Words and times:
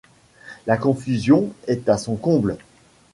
La 0.65 0.77
confusion 0.77 1.53
est 1.67 1.87
à 1.87 1.99
son 1.99 2.15
comble. 2.15 2.57